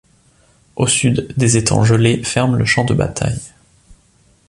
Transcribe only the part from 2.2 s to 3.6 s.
ferment le champ de bataille.